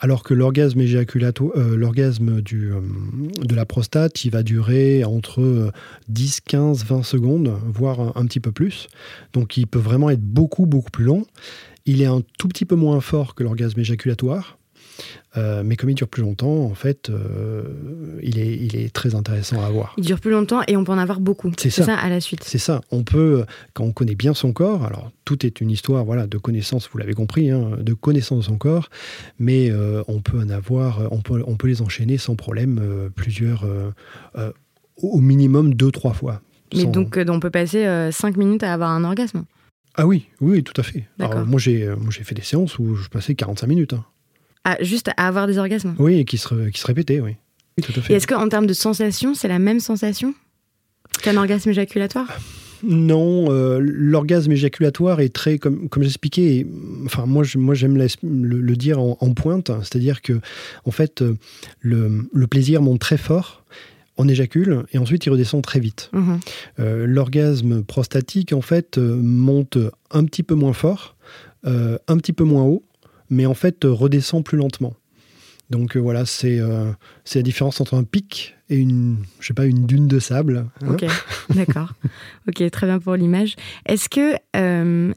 [0.00, 2.72] Alors que l'orgasme éjaculatoire, euh, l'orgasme du,
[3.42, 5.72] de la prostate, il va durer entre
[6.08, 8.88] 10, 15, 20 secondes, voire un, un petit peu plus.
[9.32, 11.24] Donc il peut vraiment être beaucoup, beaucoup plus long.
[11.88, 14.58] Il est un tout petit peu moins fort que l'orgasme éjaculatoire.
[15.38, 17.62] Euh, mais comme il dure plus longtemps, en fait, euh,
[18.22, 19.94] il, est, il est très intéressant à avoir.
[19.96, 21.50] Il dure plus longtemps et on peut en avoir beaucoup.
[21.56, 21.96] C'est ça.
[21.96, 22.44] à la suite.
[22.44, 22.82] C'est ça.
[22.90, 26.36] On peut, quand on connaît bien son corps, alors tout est une histoire voilà, de
[26.36, 28.90] connaissance, vous l'avez compris, hein, de connaissance de son corps,
[29.38, 33.64] mais euh, on peut en avoir, on peut, on peut les enchaîner sans problème plusieurs,
[34.98, 36.42] au minimum deux, trois fois.
[36.74, 39.44] Mais donc, on peut passer cinq minutes à avoir un orgasme
[39.98, 41.04] ah oui, oui, tout à fait.
[41.18, 43.92] moi, j'ai, euh, moi, j'ai fait des séances où je passais 45 minutes.
[43.94, 44.04] Hein.
[44.64, 47.34] Ah, juste à avoir des orgasmes Oui, qui se, qui se répétaient, oui.
[47.82, 48.12] tout à fait.
[48.12, 50.34] Et est-ce qu'en termes de sensation, c'est la même sensation
[51.20, 52.28] qu'un orgasme éjaculatoire?
[52.84, 56.64] Non, euh, l'orgasme éjaculatoire est très, comme, comme j'expliquais,
[57.06, 60.40] enfin moi, moi j'aime le, dire en, pointe, c'est-à-dire que
[60.84, 61.36] en fait euh,
[61.80, 63.64] le, le, plaisir monte très fort
[64.18, 66.10] on éjacule et ensuite il redescend très vite.
[66.12, 66.40] Mhm.
[66.80, 69.78] Euh, l'orgasme prostatique, en fait, euh, monte
[70.10, 71.16] un petit peu moins fort,
[71.66, 72.84] euh, un petit peu moins haut,
[73.30, 74.94] mais en fait redescend plus lentement.
[75.70, 76.60] Donc voilà, c'est
[77.34, 80.64] la différence entre un pic et une, je sais pas, une dune de sable.
[80.80, 80.88] Hein.
[80.88, 81.04] ok,
[81.54, 81.92] d'accord.
[82.48, 83.54] Ok, très bien pour l'image.
[83.84, 84.36] Est-ce que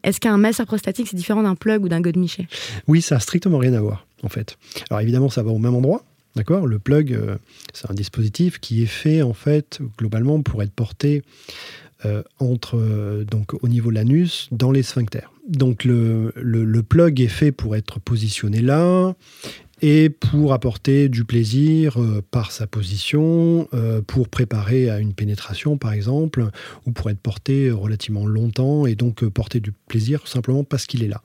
[0.03, 2.49] est-ce qu'un masseur prostatique c'est différent d'un plug ou d'un godemiché?
[2.89, 4.57] Oui, ça a strictement rien à voir en fait.
[4.89, 6.03] Alors évidemment, ça va au même endroit,
[6.35, 7.37] D'accord Le plug, euh,
[7.73, 11.23] c'est un dispositif qui est fait en fait globalement pour être porté
[12.05, 15.31] euh, entre euh, donc au niveau de l'anus dans les sphincters.
[15.47, 19.13] Donc le, le, plug est fait pour être positionné là
[19.81, 25.77] et pour apporter du plaisir euh, par sa position, euh, pour préparer à une pénétration
[25.77, 26.45] par exemple,
[26.85, 31.03] ou pour être porté relativement longtemps et donc euh, porter du plaisir simplement parce qu'il
[31.03, 31.21] est là.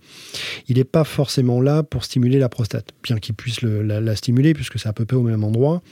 [0.68, 4.78] Il n'est pas forcément là pour stimuler la prostate, bien qu'il puisse la, stimuler puisque
[4.78, 5.82] c'est à peu près au même endroit,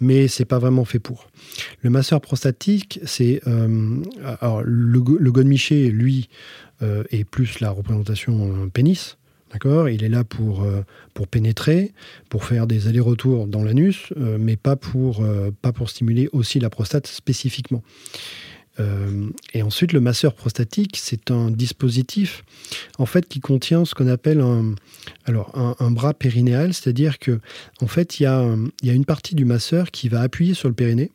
[0.00, 1.28] mais c'est pas vraiment fait pour.
[1.82, 3.40] Le masseur prostatique, c'est
[4.40, 6.28] alors le, le lui,
[7.10, 9.16] est plus la représentation pénis.
[9.54, 10.82] D'accord Il est là pour, euh,
[11.14, 11.92] pour pénétrer,
[12.28, 16.58] pour faire des allers-retours dans l'anus, euh, mais pas pour, euh, pas pour stimuler aussi
[16.58, 17.82] la prostate spécifiquement.
[19.52, 22.44] et ensuite, le masseur prostatique, c'est un dispositif
[22.98, 24.74] en fait qui contient ce qu'on appelle un,
[25.26, 27.38] alors, un, bras périnéal, c'est-à-dire que
[27.80, 28.44] en fait, il y, a,
[28.82, 31.12] y a une partie du masseur qui va appuyer sur le périnée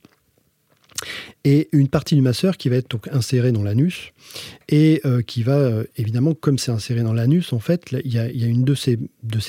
[1.43, 4.12] et une partie du masseur qui va être donc insérée dans l'anus
[4.67, 8.19] et euh, qui va euh, évidemment comme c'est inséré dans l'anus en fait il y,
[8.19, 8.97] a, une de ces,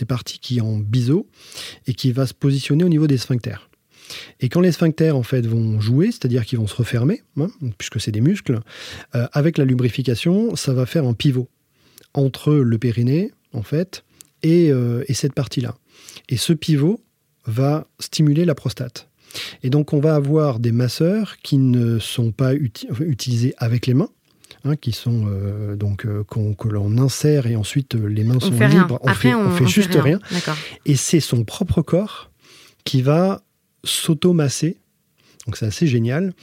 [0.06, 1.28] parties qui est en biseau
[1.86, 3.68] et qui va se positionner au niveau des sphincters.
[4.40, 8.00] Et quand les sphincters en fait vont jouer, c'est-à-dire qu'ils vont se refermer, hein, puisque
[8.00, 8.60] c'est des muscles,
[9.14, 11.48] euh, avec la lubrification, ça va faire un pivot
[12.14, 14.04] entre le périnée en fait
[14.42, 14.68] et,
[15.06, 15.76] et cette partie-là.
[16.28, 17.00] Et ce pivot
[17.44, 19.09] va stimuler la prostate.
[19.62, 24.10] Et donc on va avoir des masseurs qui ne sont pas utilisés avec les mains,
[24.64, 28.50] Hein, qui sont euh, donc euh, que l'on insère et ensuite euh, les mains sont
[28.50, 28.98] libres.
[29.00, 30.20] On fait, on, fait, juste rien.
[30.84, 32.30] Et c'est son propre corps
[32.84, 33.42] qui va
[33.84, 34.76] s'automasser.
[35.46, 36.34] Donc c'est assez génial.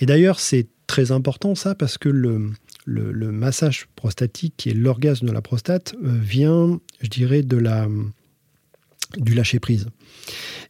[0.00, 2.50] Et d'ailleurs c'est très important ça parce que le,
[2.84, 7.88] le, massage prostatique qui est l'orgasme de la prostate vient, je dirais, de la
[9.18, 9.86] du lâcher prise.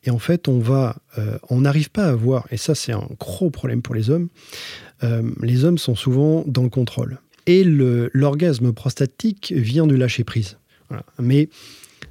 [0.05, 3.07] Et en fait, on va, euh, on n'arrive pas à voir, et ça c'est un
[3.19, 4.29] gros problème pour les hommes.
[5.03, 7.19] Euh, les hommes sont souvent dans le contrôle.
[7.47, 10.59] Et l'orgasme prostatique vient du lâcher prise.
[11.19, 11.49] Mais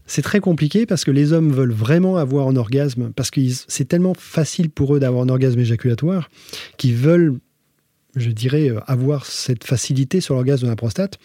[0.08, 3.88] c'est très compliqué parce que les hommes veulent vraiment avoir un orgasme, parce que c'est
[3.88, 6.30] tellement facile pour eux d'avoir un orgasme éjaculatoire
[6.78, 7.40] qu'ils veulent,
[8.16, 11.18] je dirais, avoir cette facilité sur l'orgasme de la prostate.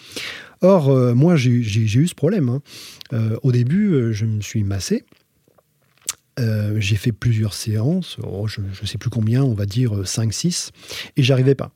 [0.60, 2.48] Or, euh, moi, j'ai eu ce problème.
[2.48, 2.62] Hein.
[3.42, 5.04] au début, je me suis massé
[6.38, 10.68] Euh, j'ai fait plusieurs séances, oh, je ne sais plus combien, on va dire 5-6,
[11.16, 11.72] et j'arrivais pas.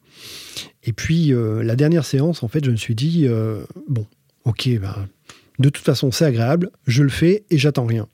[0.85, 3.27] Et puis, la dernière séance, en fait, je me suis dit,
[3.89, 4.07] bon,
[4.45, 5.09] ok, ben,
[5.59, 8.07] de toute façon, c'est agréable, je le fais et j'attends rien.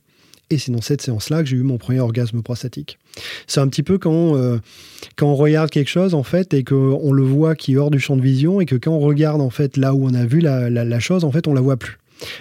[0.50, 2.98] Et c'est dans cette séance-là que j'ai eu mon premier orgasme prostatique.
[3.46, 4.58] C'est un petit peu quand, euh,
[5.16, 7.98] quand on regarde quelque chose, en fait, et qu'on le voit qui est hors du
[7.98, 10.40] champ de vision, et que quand on regarde, en fait, là où on a vu
[10.40, 11.98] la, la chose, en fait, on la voit plus.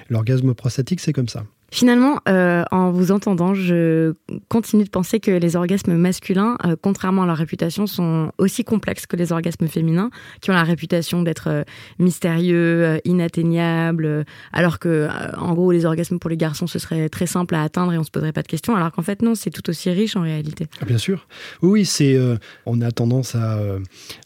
[0.10, 1.46] L'orgasme prostatique, c'est comme ça.
[1.76, 4.14] Finalement, euh, en vous entendant, je
[4.48, 9.06] continue de penser que les orgasmes masculins, euh, contrairement à leur réputation, sont aussi complexes
[9.06, 10.10] que les orgasmes féminins,
[10.40, 11.64] qui ont la réputation d'être euh,
[12.00, 17.56] mystérieux, inatteignables, alors que, en gros, les orgasmes pour les garçons, ce serait très simple
[17.56, 19.70] à atteindre et on se poserait pas de questions, alors qu'en fait, non, c'est tout
[19.70, 20.68] aussi riche en réalité.
[20.82, 21.28] Ah, bien sûr.
[21.62, 22.18] Oui, c'est,
[22.66, 23.60] on a tendance à,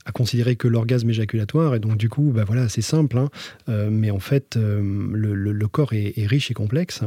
[0.05, 3.29] à considérer que l'orgasme éjaculatoire, et donc du coup, bah voilà, c'est simple, hein,
[3.89, 7.01] mais en fait, le, le, corps est riche et complexe.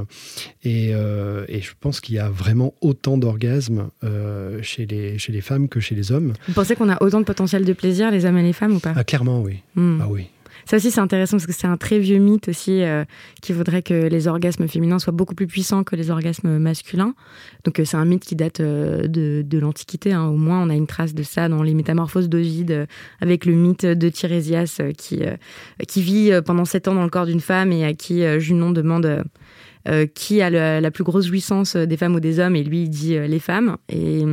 [0.67, 5.41] Euh, et, je pense qu'il y a vraiment autant d'orgasmes euh, chez, les, chez les
[5.41, 6.33] femmes que chez les hommes.
[6.49, 8.81] Vous pensez qu'on a autant de potentiel de plaisir, les hommes et les femmes, ou
[8.81, 8.93] pas?
[8.97, 9.61] Ah, Clairement, oui.
[9.75, 10.01] Hmm.
[10.01, 10.29] Ah oui.
[10.65, 13.05] Ça aussi, c'est intéressant parce que c'est un très vieux mythe aussi euh,
[13.41, 17.15] qui voudrait que les orgasmes féminins soient beaucoup plus puissants que les orgasmes masculins.
[17.65, 20.13] Donc, c'est un mythe qui date de, de l'Antiquité.
[20.13, 20.27] Hein.
[20.27, 22.87] Au moins, on a une trace de ça dans les Métamorphoses d'Ovide
[23.21, 25.23] avec le mythe de Tirésias qui,
[25.89, 29.25] qui vit pendant sept ans dans le corps d'une femme et à qui Junon demande
[29.89, 32.89] euh, qui a la plus grosse jouissance des femmes ou des hommes, et lui, il
[32.89, 33.77] dit euh, les femmes.
[33.89, 34.25] Et,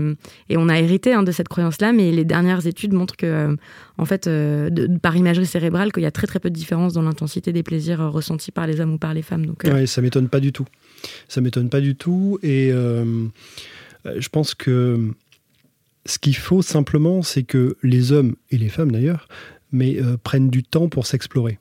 [0.55, 3.55] on a hérité hein, de cette croyance-là, mais les dernières études montrent que, euh,
[3.97, 4.29] en fait,
[5.01, 8.11] par imagerie cérébrale, qu'il y a très très peu de différence dans l'intensité des plaisirs
[8.11, 9.45] ressentis par les hommes ou par les femmes.
[9.45, 10.65] Donc, ouais, ça m'étonne pas du tout.
[11.27, 12.37] Ça m'étonne pas du tout.
[12.43, 14.99] Et je pense que
[16.05, 19.27] ce qu'il faut simplement, c'est que les hommes et les femmes d'ailleurs,
[19.71, 21.57] mais prennent du temps pour s'explorer.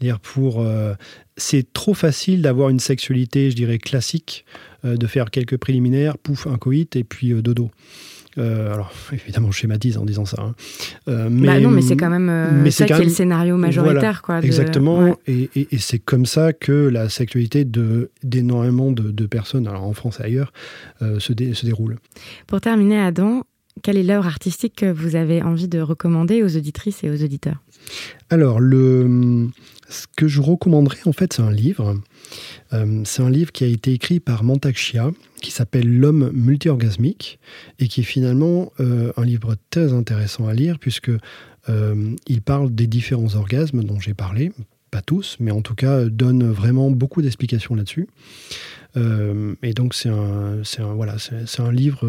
[0.00, 0.94] Dire pour, euh,
[1.36, 4.44] c'est trop facile d'avoir une sexualité, je dirais classique,
[4.84, 7.70] euh, de faire quelques préliminaires, pouf, un coït et puis euh, dodo.
[8.36, 10.42] alors, évidemment, je schématise en disant ça.
[10.42, 10.54] Hein.
[11.30, 14.20] mais, bah non, mais c'est quand même ça qui est le scénario majoritaire.
[14.20, 15.16] quoi, Exactement.
[15.26, 17.64] Et, c'est comme ça que la sexualité
[18.22, 20.52] d'énormément de, de, personnes, alors en France et ailleurs,
[21.00, 21.96] se, se déroule.
[22.46, 23.42] Pour terminer, Adam,
[23.82, 27.62] quelle est l'œuvre artistique que vous avez envie de recommander aux auditrices et aux auditeurs?
[28.30, 31.96] Alors, ce que je recommanderais, en fait, c'est un livre.
[32.72, 37.38] Euh, c'est un livre qui a été écrit par Mantak Chia, qui s'appelle L'homme multiorgasmique,
[37.78, 41.10] et qui est finalement euh, un livre très intéressant à lire, puisque
[41.68, 44.52] euh, il parle des différents orgasmes dont j'ai parlé,
[44.90, 48.08] pas tous, mais en tout cas donne vraiment beaucoup d'explications là-dessus.
[48.96, 52.08] et donc c'est un livre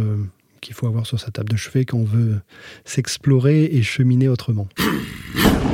[0.62, 2.40] qu'il faut avoir sur sa table de chevet quand on veut
[2.86, 4.68] s'explorer et cheminer autrement.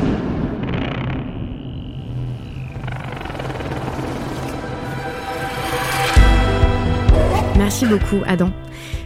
[7.63, 8.52] Merci beaucoup, Adam.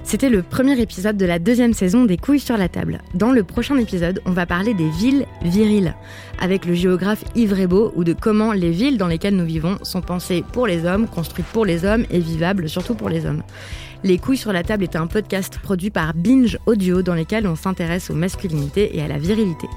[0.03, 3.01] C'était le premier épisode de la deuxième saison des couilles sur la table.
[3.13, 5.93] Dans le prochain épisode, on va parler des villes viriles,
[6.39, 10.01] avec le géographe Yves Rebaud, ou de comment les villes dans lesquelles nous vivons sont
[10.01, 13.43] pensées pour les hommes, construites pour les hommes et vivables surtout pour les hommes.
[14.03, 17.55] Les couilles sur la table est un podcast produit par Binge Audio dans lequel on
[17.55, 19.67] s'intéresse aux masculinités et à la virilité.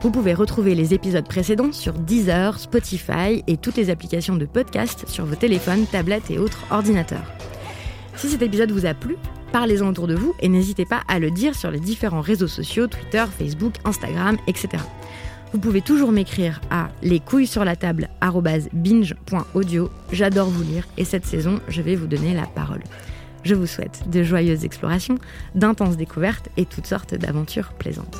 [0.00, 5.04] Vous pouvez retrouver les épisodes précédents sur Deezer, Spotify et toutes les applications de podcast
[5.08, 7.26] sur vos téléphones, tablettes et autres ordinateurs.
[8.16, 9.16] Si cet épisode vous a plu,
[9.52, 12.86] parlez-en autour de vous et n'hésitez pas à le dire sur les différents réseaux sociaux,
[12.86, 14.82] Twitter, Facebook, Instagram, etc.
[15.52, 18.08] Vous pouvez toujours m'écrire à les couilles sur la table
[18.72, 19.90] binge.audio.
[20.12, 22.82] J'adore vous lire et cette saison, je vais vous donner la parole.
[23.42, 25.18] Je vous souhaite de joyeuses explorations,
[25.54, 28.16] d'intenses découvertes et toutes sortes d'aventures plaisantes.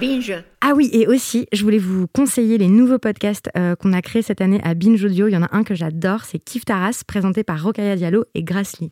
[0.00, 0.34] Binge.
[0.60, 4.22] Ah oui, et aussi, je voulais vous conseiller les nouveaux podcasts euh, qu'on a créés
[4.22, 5.28] cette année à Binge Audio.
[5.28, 8.42] Il y en a un que j'adore, c'est Kif Taras, présenté par Rokaya Diallo et
[8.42, 8.90] Grassly.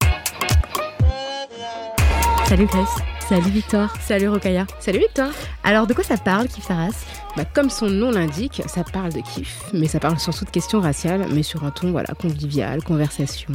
[2.53, 2.97] Salut Grace.
[3.31, 3.89] Salut Victor.
[3.99, 4.67] Salut Rokaya.
[4.79, 5.31] Salut Victor.
[5.65, 9.21] Alors de quoi ça parle, Kif Taras bah, Comme son nom l'indique, ça parle de
[9.21, 13.55] kiff, mais ça parle surtout de questions raciales, mais sur un ton voilà, convivial, conversation.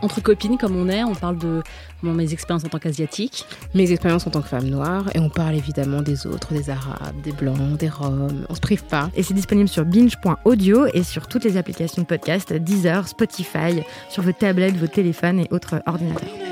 [0.00, 1.62] Entre copines comme on est, on parle de
[2.02, 3.46] mes expériences en tant qu'asiatique.
[3.76, 7.20] Mes expériences en tant que femme noire, et on parle évidemment des autres, des arabes,
[7.22, 9.08] des blancs, des roms, on se prive pas.
[9.14, 14.24] Et c'est disponible sur binge.audio et sur toutes les applications de podcast, Deezer, Spotify, sur
[14.24, 16.51] vos tablettes, vos téléphones et autres ordinateurs.